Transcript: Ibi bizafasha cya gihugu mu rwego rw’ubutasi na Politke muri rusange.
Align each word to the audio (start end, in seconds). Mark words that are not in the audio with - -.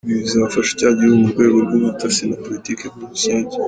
Ibi 0.07 0.15
bizafasha 0.25 0.71
cya 0.79 0.89
gihugu 0.97 1.15
mu 1.21 1.27
rwego 1.33 1.57
rw’ubutasi 1.65 2.21
na 2.29 2.35
Politke 2.43 2.85
muri 2.93 3.05
rusange. 3.13 3.55